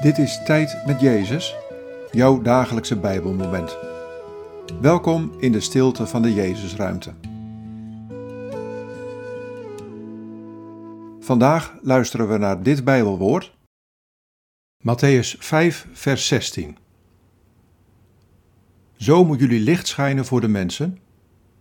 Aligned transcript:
Dit 0.00 0.18
is 0.18 0.42
Tijd 0.44 0.86
met 0.86 1.00
Jezus, 1.00 1.56
jouw 2.10 2.42
dagelijkse 2.42 2.96
Bijbelmoment. 2.98 3.76
Welkom 4.80 5.32
in 5.38 5.52
de 5.52 5.60
stilte 5.60 6.06
van 6.06 6.22
de 6.22 6.34
Jezusruimte. 6.34 7.12
Vandaag 11.20 11.74
luisteren 11.82 12.28
we 12.28 12.38
naar 12.38 12.62
dit 12.62 12.84
Bijbelwoord. 12.84 13.56
Matthäus 14.78 15.38
5, 15.38 15.86
vers 15.92 16.26
16. 16.26 16.76
Zo 18.96 19.24
moet 19.24 19.40
jullie 19.40 19.60
licht 19.60 19.86
schijnen 19.86 20.24
voor 20.24 20.40
de 20.40 20.48
mensen, 20.48 20.98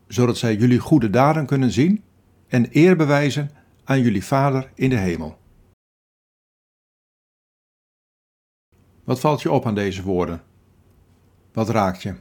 zodat 0.07 0.37
zij 0.37 0.55
jullie 0.55 0.79
goede 0.79 1.09
daden 1.09 1.45
kunnen 1.45 1.71
zien 1.71 2.03
en 2.47 2.67
eer 2.71 2.95
bewijzen 2.95 3.51
aan 3.83 4.01
jullie 4.01 4.25
Vader 4.25 4.71
in 4.75 4.89
de 4.89 4.97
hemel. 4.97 5.37
Wat 9.09 9.19
valt 9.19 9.41
je 9.41 9.51
op 9.51 9.65
aan 9.65 9.75
deze 9.75 10.04
woorden? 10.04 10.41
Wat 11.54 11.69
raakt 11.69 12.01
je? 12.01 12.13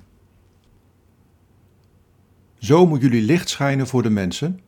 Zo 2.59 2.87
moet 2.87 3.01
jullie 3.01 3.23
licht 3.23 3.49
schijnen 3.49 3.87
voor 3.87 4.03
de 4.03 4.11
mensen, 4.11 4.61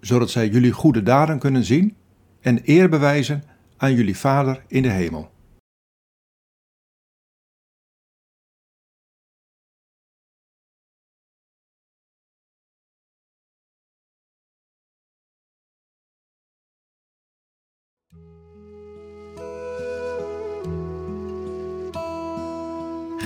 zodat 0.00 0.30
zij 0.30 0.48
jullie 0.48 0.72
goede 0.72 1.02
daden 1.02 1.38
kunnen 1.38 1.64
zien 1.64 1.96
en 2.40 2.60
eer 2.64 2.88
bewijzen 2.88 3.42
aan 3.76 3.94
jullie 3.94 4.16
Vader 4.16 4.62
in 4.66 4.82
de 4.82 4.90
hemel. 4.90 5.30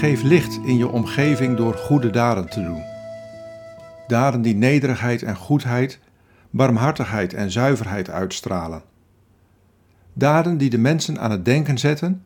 Geef 0.02 0.22
licht 0.22 0.60
in 0.64 0.76
je 0.76 0.88
omgeving 0.88 1.56
door 1.56 1.74
goede 1.74 2.10
daden 2.10 2.48
te 2.48 2.62
doen. 2.62 2.82
Daden 4.06 4.42
die 4.42 4.54
nederigheid 4.54 5.22
en 5.22 5.36
goedheid, 5.36 5.98
barmhartigheid 6.50 7.34
en 7.34 7.50
zuiverheid 7.50 8.10
uitstralen. 8.10 8.82
Daden 10.12 10.58
die 10.58 10.70
de 10.70 10.78
mensen 10.78 11.20
aan 11.20 11.30
het 11.30 11.44
denken 11.44 11.78
zetten, 11.78 12.24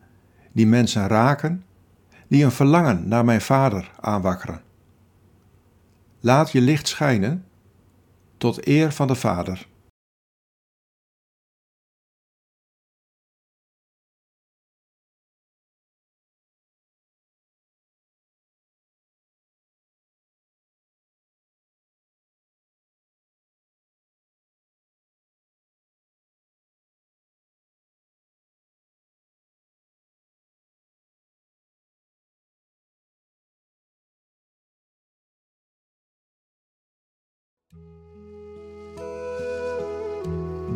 die 0.52 0.66
mensen 0.66 1.06
raken, 1.06 1.64
die 2.28 2.44
een 2.44 2.50
verlangen 2.50 3.08
naar 3.08 3.24
mijn 3.24 3.40
Vader 3.40 3.90
aanwakkeren. 4.00 4.60
Laat 6.20 6.52
je 6.52 6.60
licht 6.60 6.88
schijnen 6.88 7.44
tot 8.36 8.66
eer 8.66 8.92
van 8.92 9.06
de 9.06 9.14
Vader. 9.14 9.66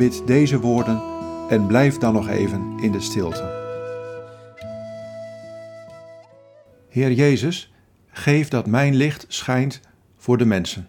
Bid 0.00 0.26
deze 0.26 0.60
woorden 0.60 1.02
en 1.48 1.66
blijf 1.66 1.98
dan 1.98 2.12
nog 2.12 2.28
even 2.28 2.78
in 2.78 2.92
de 2.92 3.00
stilte. 3.00 3.42
Heer 6.88 7.12
Jezus, 7.12 7.72
geef 8.06 8.48
dat 8.48 8.66
mijn 8.66 8.94
licht 8.94 9.24
schijnt 9.28 9.80
voor 10.16 10.39
de 10.39 10.44
mensen. 10.44 10.89